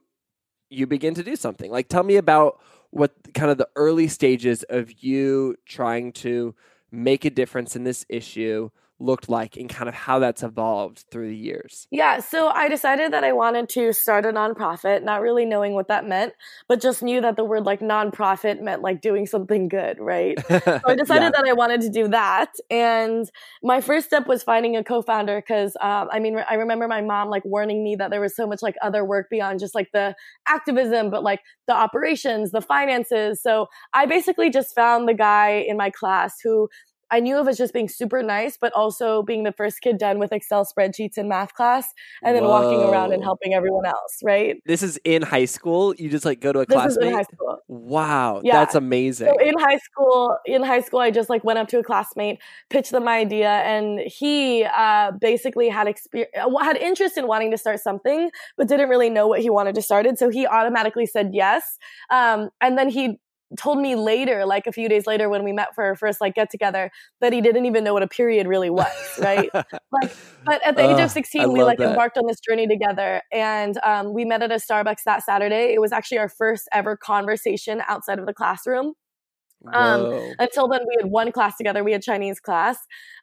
[0.70, 1.70] you begin to do something.
[1.70, 2.60] Like tell me about
[2.92, 6.54] what kind of the early stages of you trying to
[6.92, 8.70] make a difference in this issue
[9.02, 13.12] looked like and kind of how that's evolved through the years Yeah, so I decided
[13.12, 16.32] that I wanted to start a nonprofit, not really knowing what that meant,
[16.68, 20.38] but just knew that the word like nonprofit meant like doing something good, right?
[20.62, 22.52] So I decided that I wanted to do that.
[22.70, 23.28] And
[23.62, 27.28] my first step was finding a co-founder because um, I mean, I remember my mom
[27.28, 30.14] like warning me that there was so much like other work beyond just like the
[30.46, 33.42] activism, but like the operations, the finances.
[33.42, 36.68] So I basically just found the guy in my class who
[37.12, 40.18] I knew of as just being super nice, but also being the first kid done
[40.18, 41.86] with Excel spreadsheets in math class
[42.24, 44.56] and then walking around and helping everyone else, right?
[44.64, 47.22] this is in high school you just like go to a This is in high
[47.22, 47.58] school.
[47.68, 48.52] wow Yeah.
[48.52, 51.78] that's amazing So in high school, in high school, I just like went up to
[51.78, 52.38] a classmate,
[52.70, 56.30] pitched them my idea, and he uh, basically had experience,
[56.62, 59.82] had interest in wanting to start something, but didn't really know what he wanted to
[59.82, 60.18] start it.
[60.18, 61.78] So he automatically said yes,
[62.10, 63.18] um, and then he
[63.58, 66.34] told me later, like a few days later, when we met for our first like
[66.34, 69.50] get together, that he didn't even know what a period really was, right?
[69.54, 71.90] like but at the age of 16 I we like that.
[71.90, 75.72] embarked on this journey together and um, we met at a starbucks that saturday.
[75.74, 78.94] It was actually our first ever conversation outside of the classroom.
[79.72, 81.84] Um, until then we had one class together.
[81.84, 82.78] We had chinese class.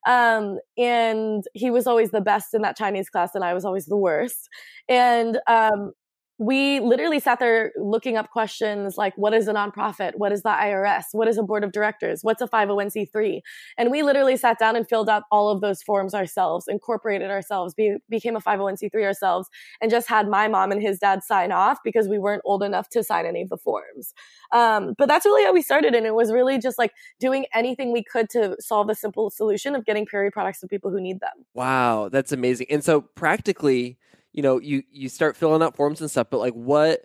[0.07, 3.85] Um, and he was always the best in that chinese class and i was always
[3.87, 4.47] the worst.
[4.87, 5.91] And um,
[6.39, 10.13] we literally sat there looking up questions like what is a nonprofit?
[10.15, 12.23] What is the irs what is a board of directors?
[12.23, 13.41] What's a 501c3
[13.77, 17.73] and we literally sat down and filled out all of those forms ourselves incorporated ourselves
[17.73, 19.49] be, became a 501c3 ourselves
[19.81, 22.87] and just had my mom and his dad sign off because we weren't old enough
[22.89, 24.13] to sign any of the forms.
[24.53, 27.91] Um, but that's really how we started and it was really just like doing anything
[27.91, 31.19] we could to solve the simple solution of getting period products to people who need
[31.19, 31.45] them.
[31.53, 32.67] Wow that's amazing.
[32.69, 33.97] And so practically
[34.39, 37.01] you know you you start filling out forms and stuff but like what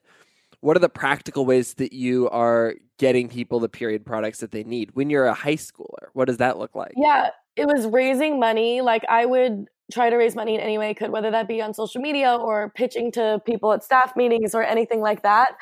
[0.60, 4.62] what are the practical ways that you are getting people the period products that they
[4.62, 6.06] need when you're a high schooler?
[6.12, 6.92] What does that look like?
[6.96, 8.82] Yeah it was raising money.
[8.82, 11.60] Like i would try to raise money in any way i could whether that be
[11.60, 15.56] on social media or pitching to people at staff meetings or anything like that.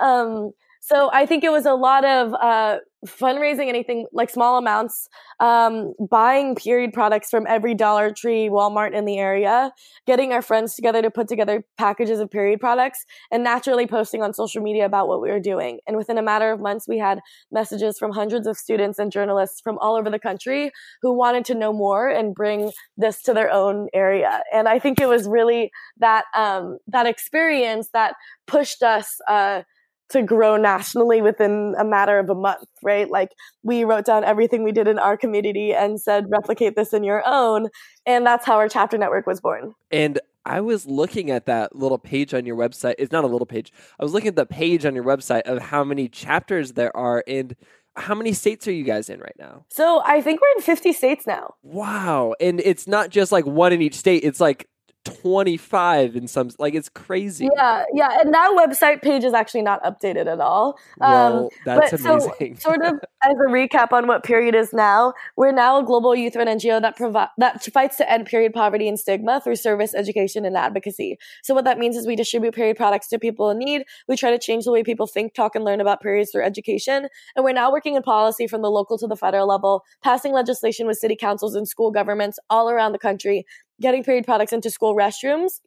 [0.00, 0.52] Um,
[0.88, 5.06] so I think it was a lot of uh, fundraising, anything like small amounts,
[5.38, 9.70] um, buying period products from every Dollar Tree, Walmart in the area,
[10.06, 14.32] getting our friends together to put together packages of period products, and naturally posting on
[14.32, 15.78] social media about what we were doing.
[15.86, 17.20] And within a matter of months, we had
[17.52, 20.70] messages from hundreds of students and journalists from all over the country
[21.02, 24.42] who wanted to know more and bring this to their own area.
[24.54, 28.14] And I think it was really that um, that experience that
[28.46, 29.18] pushed us.
[29.28, 29.64] Uh,
[30.10, 33.10] to grow nationally within a matter of a month, right?
[33.10, 33.30] Like
[33.62, 37.22] we wrote down everything we did in our community and said, replicate this in your
[37.26, 37.68] own.
[38.06, 39.74] And that's how our chapter network was born.
[39.90, 42.94] And I was looking at that little page on your website.
[42.98, 43.70] It's not a little page.
[44.00, 47.22] I was looking at the page on your website of how many chapters there are
[47.28, 47.54] and
[47.96, 49.66] how many states are you guys in right now?
[49.68, 51.54] So I think we're in 50 states now.
[51.62, 52.34] Wow.
[52.40, 54.24] And it's not just like one in each state.
[54.24, 54.68] It's like
[55.04, 57.48] 25 in some like it's crazy.
[57.56, 60.78] Yeah yeah and that website page is actually not updated at all.
[60.98, 62.56] Well, um, that's but amazing.
[62.56, 66.14] so, sort of as a recap on what period is now we're now a global
[66.14, 69.94] youth run ngo that provide that fights to end period poverty and stigma through service
[69.94, 71.18] education and advocacy.
[71.42, 73.84] So what that means is we distribute period products to people in need.
[74.08, 77.08] We try to change the way people think talk and learn about periods through education.
[77.36, 80.86] And we're now working in policy from the local to the federal level passing legislation
[80.86, 83.46] with city councils and school governments all around the country
[83.80, 85.60] getting period products into school restrooms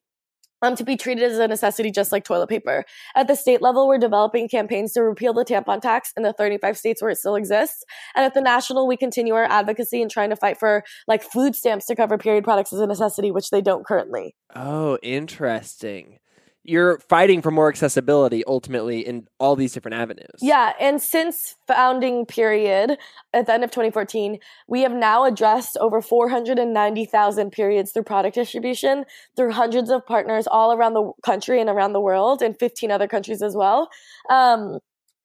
[0.62, 2.86] um, to be treated as a necessity just like toilet paper.
[3.15, 6.78] At the state level, we're developing campaigns to repeal the tampon tax in the 35
[6.78, 7.84] states where it still exists.
[8.15, 11.56] And at the national, we continue our advocacy and trying to fight for like food
[11.56, 14.36] stamps to cover period products as a necessity, which they don't currently.
[14.56, 16.19] Oh, interesting
[16.63, 20.30] you're fighting for more accessibility ultimately in all these different avenues.
[20.41, 22.97] Yeah, and since founding period
[23.34, 29.06] at the end of 2014, we have now addressed over 490,000 periods through product distribution
[29.36, 33.08] through hundreds of partners all around the country and around the world and 15 other
[33.08, 33.89] countries as well.
[34.30, 34.80] Um,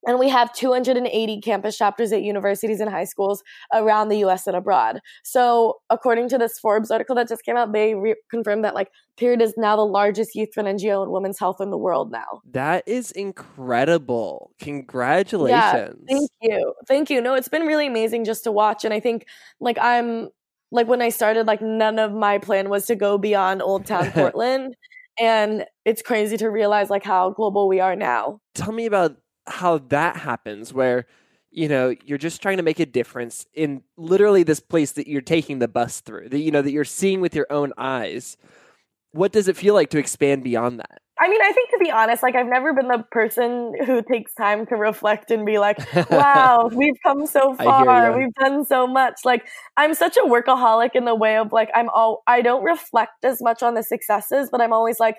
[0.06, 3.42] and we have 280 campus chapters at universities and high schools
[3.72, 5.00] around the US and abroad.
[5.24, 8.88] So, according to this Forbes article that just came out, they re- confirmed that like
[9.16, 12.42] Period is now the largest youth run NGO in women's health in the world now.
[12.50, 14.50] That is incredible.
[14.60, 15.56] Congratulations.
[15.58, 16.74] Yeah, thank you.
[16.86, 17.22] Thank you.
[17.22, 18.84] No, it's been really amazing just to watch.
[18.84, 19.26] And I think
[19.58, 20.28] like I'm
[20.70, 24.12] like when I started, like none of my plan was to go beyond Old Town
[24.12, 24.76] Portland.
[25.18, 28.40] and it's crazy to realize like how global we are now.
[28.54, 29.16] Tell me about
[29.46, 31.06] how that happens where
[31.50, 35.20] you know you're just trying to make a difference in literally this place that you're
[35.20, 38.36] taking the bus through that you know that you're seeing with your own eyes
[39.12, 41.90] what does it feel like to expand beyond that I mean, I think to be
[41.90, 45.78] honest, like I've never been the person who takes time to reflect and be like,
[46.10, 48.18] wow, we've come so far.
[48.18, 49.20] We've done so much.
[49.24, 53.24] Like I'm such a workaholic in the way of like, I'm all, I don't reflect
[53.24, 55.16] as much on the successes, but I'm always like,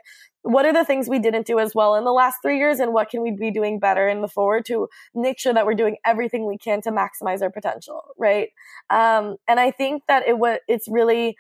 [0.48, 2.94] what are the things we didn't do as well in the last three years and
[2.94, 5.98] what can we be doing better in the forward to make sure that we're doing
[6.06, 8.50] everything we can to maximize our potential right?
[8.90, 11.36] Um, and i think that it was it's really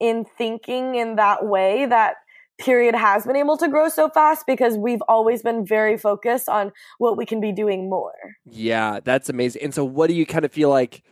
[0.00, 2.16] in thinking in that way that
[2.58, 6.72] period has been able to grow so fast because we've always been very focused on
[6.98, 8.36] what we can be doing more.
[8.44, 9.62] Yeah that's amazing.
[9.62, 11.02] And so what do you kind of feel like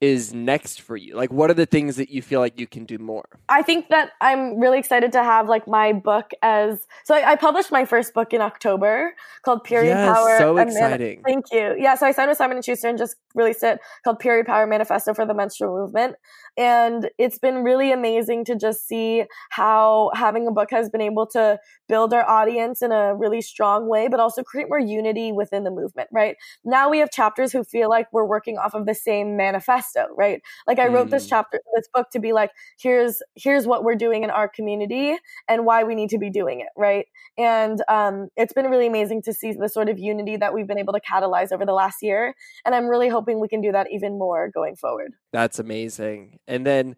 [0.00, 1.14] is next for you?
[1.14, 3.24] Like, what are the things that you feel like you can do more?
[3.48, 7.14] I think that I'm really excited to have like my book as so.
[7.14, 10.38] I, I published my first book in October called Period yes, Power.
[10.38, 11.22] So exciting!
[11.24, 11.76] thank you.
[11.78, 14.66] Yeah, so I signed with Simon and Schuster and just released it called Period Power
[14.66, 16.16] Manifesto for the Menstrual Movement,
[16.56, 21.26] and it's been really amazing to just see how having a book has been able
[21.28, 25.64] to build our audience in a really strong way, but also create more unity within
[25.64, 26.08] the movement.
[26.12, 29.83] Right now, we have chapters who feel like we're working off of the same manifesto
[29.84, 30.42] manifesto, right?
[30.66, 31.10] Like I wrote mm.
[31.10, 35.16] this chapter, this book to be like, here's here's what we're doing in our community
[35.48, 37.06] and why we need to be doing it, right?
[37.38, 40.78] And um, it's been really amazing to see the sort of unity that we've been
[40.78, 43.88] able to catalyze over the last year, and I'm really hoping we can do that
[43.90, 45.12] even more going forward.
[45.32, 46.38] That's amazing.
[46.46, 46.96] And then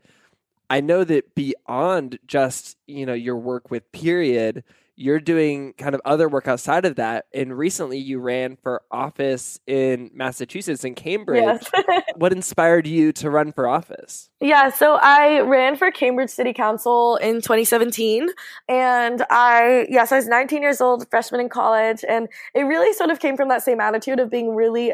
[0.68, 4.64] I know that beyond just you know your work with period
[4.96, 7.26] you're doing kind of other work outside of that.
[7.34, 11.62] And recently you ran for office in Massachusetts in Cambridge.
[11.74, 12.02] Yes.
[12.16, 14.30] what inspired you to run for office?
[14.40, 18.28] Yeah, so I ran for Cambridge City Council in 2017.
[18.68, 22.02] And I, yes, I was 19 years old, freshman in college.
[22.08, 24.92] And it really sort of came from that same attitude of being really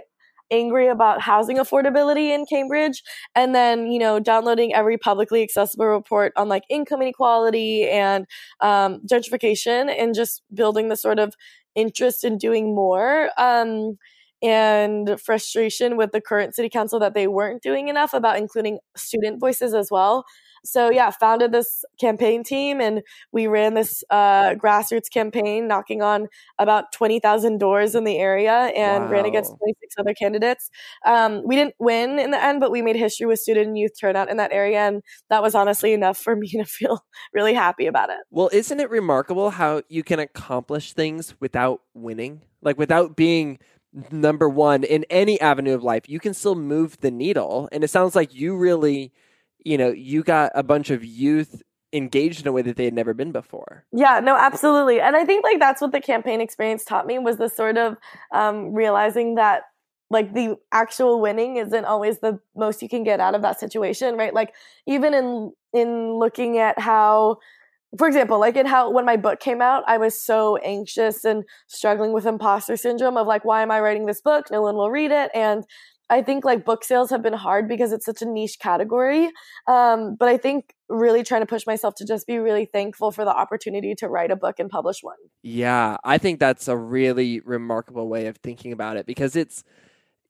[0.52, 3.02] angry about housing affordability in Cambridge
[3.34, 8.26] and then, you know, downloading every publicly accessible report on like income inequality and
[8.60, 11.34] um, gentrification and just building the sort of
[11.74, 13.30] interest in doing more.
[13.38, 13.96] Um,
[14.42, 19.38] and frustration with the current city council that they weren't doing enough about including student
[19.38, 20.24] voices as well.
[20.64, 26.28] So yeah, founded this campaign team and we ran this uh, grassroots campaign, knocking on
[26.58, 29.10] about twenty thousand doors in the area, and wow.
[29.10, 30.70] ran against twenty six other candidates.
[31.04, 33.92] Um, we didn't win in the end, but we made history with student and youth
[33.98, 37.86] turnout in that area, and that was honestly enough for me to feel really happy
[37.86, 38.18] about it.
[38.30, 43.58] Well, isn't it remarkable how you can accomplish things without winning, like without being
[44.10, 46.08] number one in any avenue of life?
[46.08, 49.12] You can still move the needle, and it sounds like you really
[49.64, 52.94] you know, you got a bunch of youth engaged in a way that they had
[52.94, 53.84] never been before.
[53.92, 55.00] Yeah, no, absolutely.
[55.00, 57.96] And I think like that's what the campaign experience taught me was the sort of
[58.32, 59.64] um, realizing that
[60.10, 64.16] like the actual winning isn't always the most you can get out of that situation,
[64.16, 64.34] right?
[64.34, 64.54] Like
[64.86, 67.38] even in in looking at how
[67.98, 71.44] for example, like in how when my book came out, I was so anxious and
[71.66, 74.50] struggling with imposter syndrome of like, why am I writing this book?
[74.50, 75.30] No one will read it.
[75.34, 75.64] And
[76.10, 79.30] I think like book sales have been hard because it's such a niche category.
[79.66, 83.24] Um, but I think really trying to push myself to just be really thankful for
[83.24, 85.16] the opportunity to write a book and publish one.
[85.42, 89.64] Yeah, I think that's a really remarkable way of thinking about it because it's,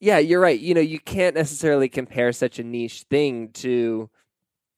[0.01, 0.59] yeah, you're right.
[0.59, 4.09] You know, you can't necessarily compare such a niche thing to,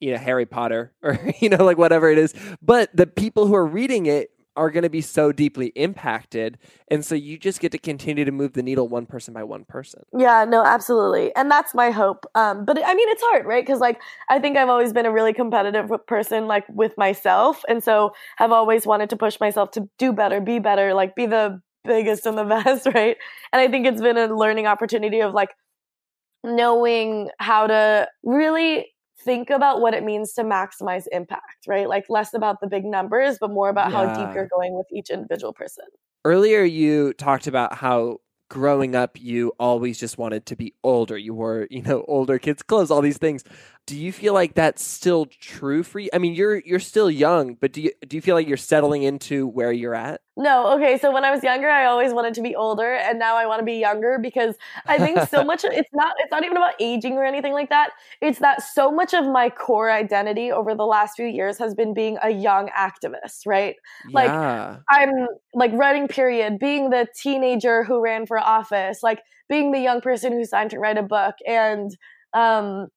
[0.01, 2.35] you know, Harry Potter or, you know, like whatever it is.
[2.63, 7.05] But the people who are reading it are going to be so deeply impacted and
[7.05, 10.03] so you just get to continue to move the needle one person by one person.
[10.17, 13.65] Yeah no absolutely and that's my hope um, but i mean it's hard right?
[13.65, 17.83] Because like i think i've always been a really competitive person like with myself and
[17.83, 21.61] so have always wanted to push myself to do better be better like be the
[21.85, 23.17] biggest and the best right?
[23.53, 25.51] And i think it's been a learning opportunity of like
[26.45, 28.94] knowing how to really
[29.25, 31.89] think about what it means to maximize impact, right?
[31.89, 33.97] Like less about the big numbers, but more about yeah.
[33.97, 35.85] how deep you're going with each individual person.
[36.25, 38.19] Earlier, you talked about how
[38.51, 41.19] growing up you always just wanted to be older.
[41.19, 43.45] You wore, you know, older kids' clothes, all these things.
[43.87, 46.09] Do you feel like that's still true for you?
[46.15, 49.03] I mean, you're you're still young, but do you do you feel like you're settling
[49.03, 50.23] into where you're at?
[50.39, 50.99] No, okay.
[50.99, 53.61] So when I was younger, I always wanted to be older, and now I want
[53.61, 55.65] to be younger because I think so much.
[55.65, 56.15] it's not.
[56.19, 57.91] It's not even about aging or anything like that.
[58.23, 61.93] It's that so much of my core identity over the last few years has been
[61.93, 63.77] being a young activist, right?
[64.13, 64.79] Like yeah.
[64.89, 65.13] I'm
[65.53, 69.21] like writing period, being the teenager who ran for office, like
[69.51, 71.95] being the young person who signed to write a book, and
[72.33, 72.89] um,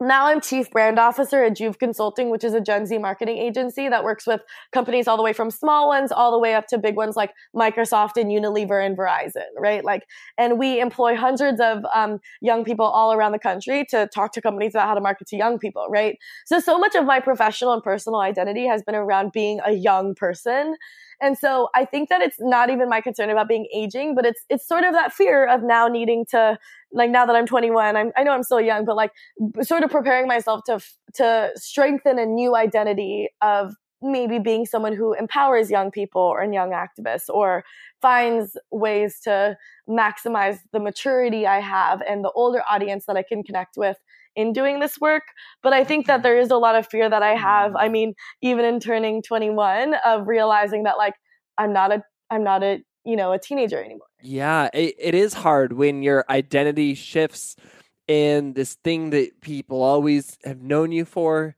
[0.00, 3.88] now I'm chief brand officer at JUV Consulting, which is a Gen Z marketing agency
[3.88, 6.78] that works with companies all the way from small ones all the way up to
[6.78, 9.84] big ones like Microsoft and Unilever and Verizon, right?
[9.84, 10.02] Like,
[10.36, 14.42] and we employ hundreds of um, young people all around the country to talk to
[14.42, 16.18] companies about how to market to young people, right?
[16.44, 20.14] So, so much of my professional and personal identity has been around being a young
[20.14, 20.76] person.
[21.20, 24.44] And so I think that it's not even my concern about being aging, but it's
[24.48, 26.58] it's sort of that fear of now needing to
[26.92, 29.12] like now that I'm 21, I'm, I know I'm still young, but like
[29.62, 30.80] sort of preparing myself to
[31.14, 36.70] to strengthen a new identity of maybe being someone who empowers young people or young
[36.70, 37.64] activists or
[38.02, 39.56] finds ways to
[39.88, 43.96] maximize the maturity I have and the older audience that I can connect with
[44.36, 45.24] in doing this work.
[45.62, 46.22] But I think that mm-hmm.
[46.22, 47.70] there is a lot of fear that I have.
[47.70, 47.76] Mm-hmm.
[47.78, 51.14] I mean, even in turning 21 of realizing that like
[51.58, 54.06] I'm not a I'm not a you know a teenager anymore.
[54.22, 57.56] Yeah, it, it is hard when your identity shifts
[58.08, 61.56] and this thing that people always have known you for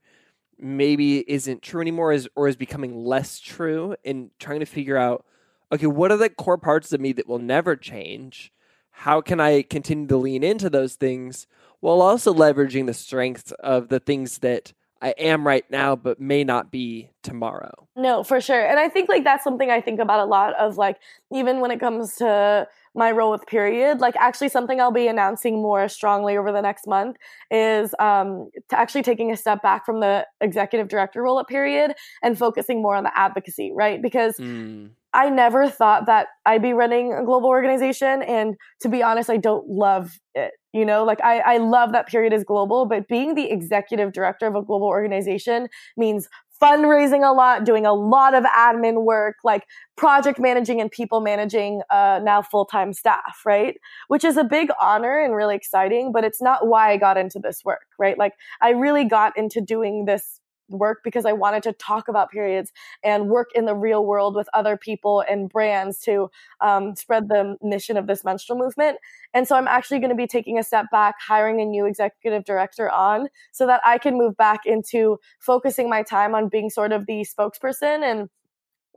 [0.57, 5.25] maybe isn't true anymore is or is becoming less true and trying to figure out
[5.71, 8.51] okay, what are the core parts of me that will never change?
[8.89, 11.47] How can I continue to lean into those things
[11.79, 16.43] while also leveraging the strengths of the things that I am right now, but may
[16.43, 17.87] not be tomorrow.
[17.95, 18.65] No, for sure.
[18.65, 20.97] And I think like that's something I think about a lot of like,
[21.33, 25.61] even when it comes to my role with period like actually something i'll be announcing
[25.61, 27.17] more strongly over the next month
[27.51, 32.37] is um, actually taking a step back from the executive director role at period and
[32.37, 34.89] focusing more on the advocacy right because mm.
[35.13, 39.37] i never thought that i'd be running a global organization and to be honest i
[39.37, 43.35] don't love it you know like I, I love that period is global but being
[43.35, 46.27] the executive director of a global organization means
[46.61, 51.81] fundraising a lot, doing a lot of admin work, like project managing and people managing
[51.89, 53.77] uh, now full time staff, right?
[54.07, 57.39] Which is a big honor and really exciting, but it's not why I got into
[57.39, 58.17] this work, right?
[58.17, 60.38] Like I really got into doing this
[60.69, 62.71] work because I wanted to talk about periods
[63.03, 66.29] and work in the real world with other people and brands to
[66.61, 68.97] um, spread the mission of this menstrual movement.
[69.33, 72.45] And so I'm actually going to be taking a step back, hiring a new executive
[72.45, 76.91] director on so that I can move back into focusing my time on being sort
[76.91, 78.29] of the spokesperson and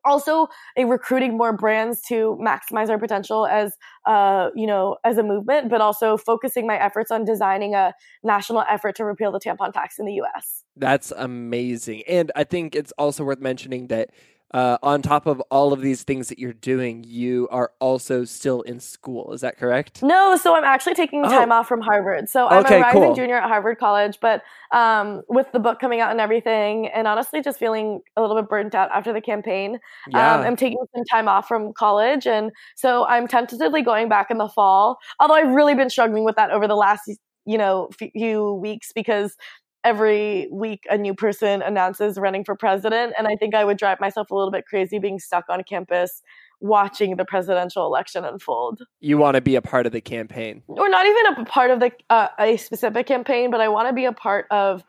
[0.05, 3.77] also a recruiting more brands to maximize our potential as
[4.07, 8.65] uh, you know as a movement but also focusing my efforts on designing a national
[8.69, 12.03] effort to repeal the tampon tax in the us that's amazing.
[12.09, 14.11] And i think it's also worth mentioning that
[14.53, 18.61] uh, on top of all of these things that you're doing, you are also still
[18.63, 19.33] in school.
[19.33, 20.03] Is that correct?
[20.03, 21.57] No, so I'm actually taking time oh.
[21.57, 22.29] off from Harvard.
[22.29, 23.15] So I'm okay, a rising cool.
[23.15, 24.43] junior at Harvard College, but
[24.73, 28.49] um, with the book coming out and everything, and honestly just feeling a little bit
[28.49, 29.79] burnt out after the campaign,
[30.09, 30.35] yeah.
[30.35, 32.27] um, I'm taking some time off from college.
[32.27, 36.37] And so I'm tentatively going back in the fall, although I've really been struggling with
[36.37, 37.11] that over the last
[37.45, 39.37] you know few weeks because
[39.85, 43.99] every week a new person announces running for president and i think i would drive
[44.01, 46.23] myself a little bit crazy being stuck on campus
[46.63, 48.83] watching the presidential election unfold.
[49.01, 50.63] You want to be a part of the campaign.
[50.69, 53.93] Or not even a part of the uh, a specific campaign but i want to
[53.93, 54.85] be a part of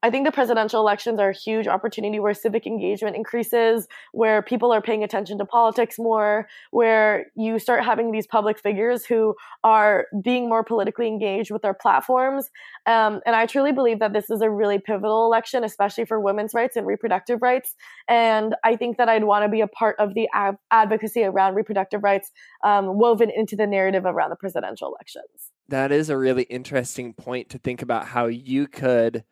[0.00, 4.72] I think the presidential elections are a huge opportunity where civic engagement increases, where people
[4.72, 9.34] are paying attention to politics more, where you start having these public figures who
[9.64, 12.48] are being more politically engaged with their platforms.
[12.86, 16.54] Um, and I truly believe that this is a really pivotal election, especially for women's
[16.54, 17.74] rights and reproductive rights.
[18.06, 20.28] And I think that I'd want to be a part of the
[20.70, 22.30] advocacy around reproductive rights
[22.62, 25.50] um, woven into the narrative around the presidential elections.
[25.68, 29.24] That is a really interesting point to think about how you could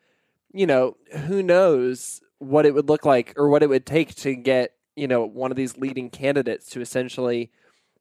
[0.57, 0.97] you know,
[1.27, 5.07] who knows what it would look like or what it would take to get, you
[5.07, 7.51] know, one of these leading candidates to essentially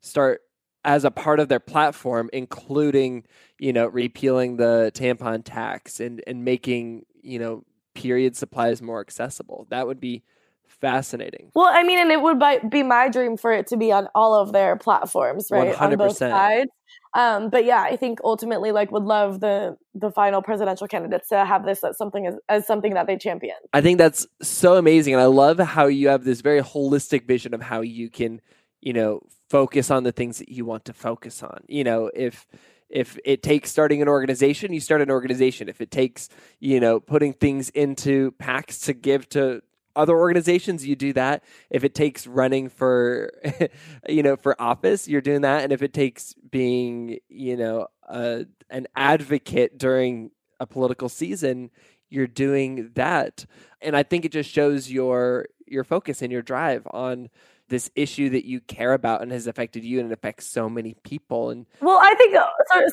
[0.01, 0.41] start
[0.85, 3.25] as a part of their platform, including,
[3.59, 9.67] you know, repealing the tampon tax and, and making, you know, period supplies more accessible.
[9.71, 10.23] That would be
[10.69, 11.51] fascinating.
[11.55, 12.41] Well, I mean, and it would
[12.71, 15.75] be my dream for it to be on all of their platforms, right?
[15.75, 15.81] 100%.
[15.81, 16.71] On both sides.
[17.15, 21.47] Um, but yeah, I think ultimately, like, would love the the final presidential candidates to
[21.47, 23.57] have this as something as, as something that they champion.
[23.73, 27.55] I think that's so amazing, and I love how you have this very holistic vision
[27.55, 28.43] of how you can,
[28.83, 31.65] you know, focus on the things that you want to focus on.
[31.69, 32.47] You know, if
[32.91, 35.69] if it takes starting an organization, you start an organization.
[35.69, 36.29] If it takes,
[36.61, 39.63] you know, putting things into packs to give to
[39.97, 41.43] other organizations you do that.
[41.71, 43.33] If it takes running for
[44.09, 45.65] you know for office you're doing that.
[45.65, 50.31] And if it takes being you know a, an advocate during
[50.61, 51.71] a political season
[52.09, 53.47] you're doing that.
[53.81, 57.29] And i think it just shows your your focus and your drive on
[57.69, 60.95] this issue that you care about and has affected you and it affects so many
[61.03, 61.51] people.
[61.51, 62.47] And well i think uh,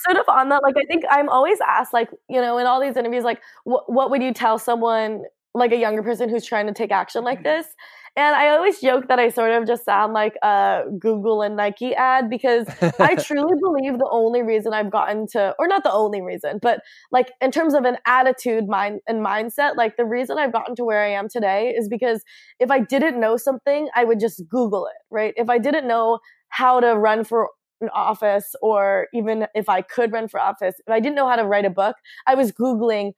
[0.06, 2.82] sort, of on that like i think i'm always asked like you know in all
[2.82, 5.24] these interviews like wh- what would you tell someone
[5.54, 7.62] like a younger person who's trying to take action like mm-hmm.
[7.62, 7.68] this.
[8.16, 11.95] And I always joke that I sort of just sound like a Google and Nike
[11.95, 12.68] ad because
[12.99, 16.82] I truly believe the only reason I've gotten to, or not the only reason, but
[17.12, 20.84] like in terms of an attitude, mind, and mindset, like the reason I've gotten to
[20.84, 22.24] where I am today is because
[22.60, 25.34] if I didn't know something, I would just Google it, right?
[25.36, 27.49] If I didn't know how to run for
[27.82, 31.36] an office or even if I could run for office, if I didn't know how
[31.36, 31.95] to write a book,
[32.28, 33.14] I was Googling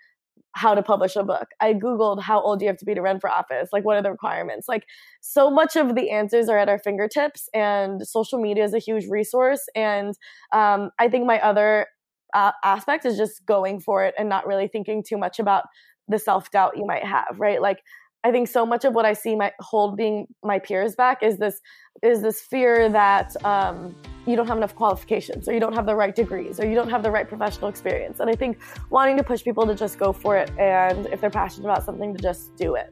[0.55, 1.49] how to publish a book.
[1.59, 3.69] I Googled how old you have to be to run for office?
[3.73, 4.67] Like, what are the requirements?
[4.67, 4.85] Like,
[5.21, 9.05] so much of the answers are at our fingertips, and social media is a huge
[9.09, 9.61] resource.
[9.75, 10.15] And
[10.53, 11.87] um, I think my other
[12.33, 15.65] uh, aspect is just going for it and not really thinking too much about
[16.07, 17.61] the self doubt you might have, right?
[17.61, 17.79] Like,
[18.23, 21.59] I think so much of what I see my holding my peers back is this
[22.01, 23.93] is this fear that um,
[24.25, 26.89] you don't have enough qualifications or you don't have the right degrees or you don't
[26.89, 28.19] have the right professional experience.
[28.19, 28.57] And I think
[28.89, 32.15] wanting to push people to just go for it and if they're passionate about something
[32.15, 32.91] to just do it.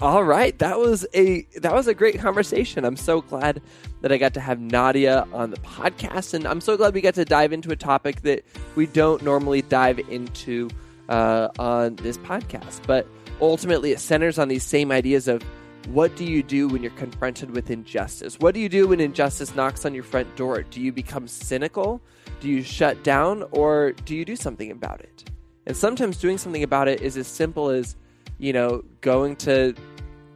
[0.00, 2.84] All right, that was a that was a great conversation.
[2.84, 3.62] I'm so glad
[4.00, 7.14] that I got to have Nadya on the podcast, and I'm so glad we got
[7.14, 8.44] to dive into a topic that
[8.74, 10.68] we don't normally dive into
[11.08, 12.86] uh, on this podcast.
[12.86, 13.06] But
[13.40, 15.42] ultimately, it centers on these same ideas of
[15.88, 18.38] what do you do when you're confronted with injustice?
[18.38, 20.62] What do you do when injustice knocks on your front door?
[20.62, 22.00] Do you become cynical?
[22.40, 25.30] Do you shut down, or do you do something about it?
[25.66, 27.96] And sometimes doing something about it is as simple as,
[28.38, 29.74] you know, going to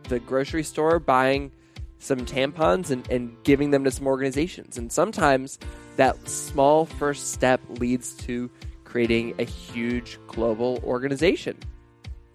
[0.04, 1.52] the grocery store, buying
[1.98, 4.78] some tampons and, and giving them to some organizations.
[4.78, 5.58] And sometimes
[5.96, 8.50] that small first step leads to
[8.86, 11.58] creating a huge global organization.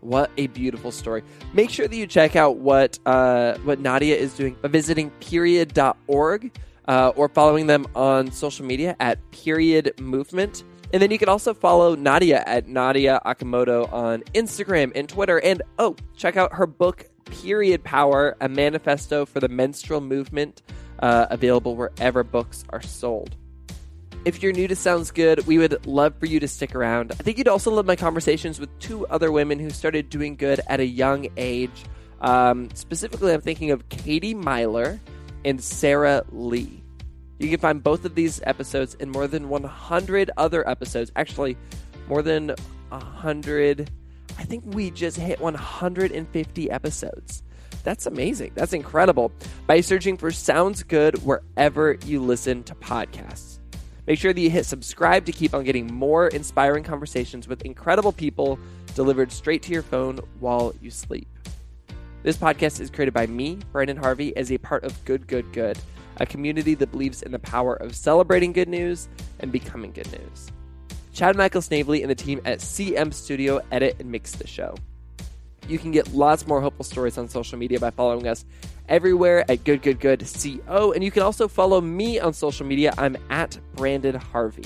[0.02, 1.24] What a beautiful story.
[1.54, 6.52] Make sure that you check out what uh, what Nadya is doing by visiting period.org
[6.88, 10.64] uh, or following them on social media at period movement.
[10.94, 15.40] And then you can also follow Nadya at Nadya Okamoto on Instagram and Twitter.
[15.40, 20.64] And oh, check out her book, Period Power, a manifesto for the menstrual movement,
[21.00, 23.38] uh, available wherever books are sold.
[24.24, 27.12] If you're new to Sounds Good, we would love for you to stick around.
[27.12, 30.62] I think you'd also love my conversations with two other women who started doing good
[30.68, 31.86] at a young age.
[32.22, 35.00] Um, specifically, I'm thinking of Katie Meyler
[35.44, 36.84] and Sarah Lee.
[37.40, 41.12] You can find both of these episodes in more than 100 other episodes.
[41.16, 41.58] Actually,
[42.08, 42.54] more than
[42.90, 43.90] 100.
[44.38, 47.42] I think we just hit 150 episodes.
[47.84, 48.52] That's amazing.
[48.54, 49.32] That's incredible.
[49.66, 53.61] By searching for Sounds Good wherever you listen to podcasts.
[54.08, 58.12] Make sure that you hit subscribe to keep on getting more inspiring conversations with incredible
[58.12, 58.60] people
[58.96, 61.28] delivered straight to your phone while you sleep.
[62.24, 65.80] This podcast is created by me, Branden Harvey, as a part of Good, Good, Good,
[66.18, 69.08] a community that believes in the power of celebrating good news
[69.40, 70.52] and becoming good news.
[71.14, 74.76] Chad Michael Snavely and the team at CM Studio edit and mix the show.
[75.68, 78.46] You can get lots more hopeful stories on social media by following us
[78.90, 80.26] everywhere at Good Good Good
[80.68, 80.92] Co.
[80.92, 82.94] And you can also follow me on social media.
[82.98, 84.66] I'm at Branden Harvey.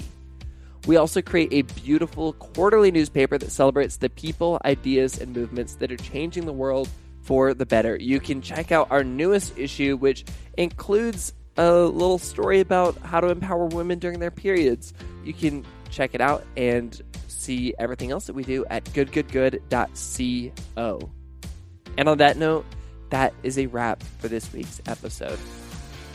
[0.88, 5.92] We also create a beautiful quarterly newspaper that celebrates the people, ideas, and movements that
[5.92, 6.90] are changing the world
[7.22, 7.98] for the better.
[8.00, 10.26] You can check out our newest issue, which
[10.58, 14.94] includes a little story about how to empower women during their periods.
[15.24, 15.66] You can
[15.96, 21.10] check it out and see everything else that we do at goodgoodgood.co.
[21.98, 22.66] And on that note,
[23.10, 25.40] that is a wrap for this week's episode.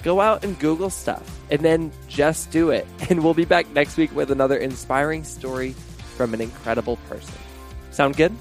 [0.02, 2.86] Go out and Google stuff and then just do it.
[3.10, 5.72] And we'll be back next week with another inspiring story
[6.16, 7.34] from an incredible person.
[7.90, 8.32] Sound good?